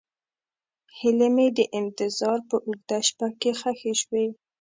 هیلې 0.97 1.27
مې 1.35 1.47
د 1.57 1.59
انتظار 1.79 2.39
په 2.49 2.55
اوږده 2.65 2.97
شپه 3.07 3.27
کې 3.39 3.51
ښخې 3.59 3.93
شوې. 4.01 4.25